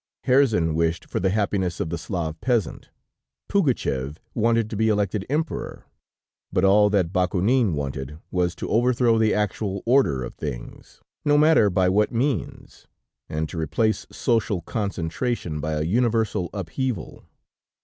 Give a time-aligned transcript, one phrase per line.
[0.23, 2.89] Herzen wished for the happiness of the Slav peasant;
[3.47, 5.85] Pougatcheff wanted to be elected Emperor,
[6.51, 11.69] but all that Bakounine wanted, was to overthrow the actual order of things, no matter
[11.69, 12.87] by what means,
[13.29, 17.23] and to replace social concentration by a universal upheaval.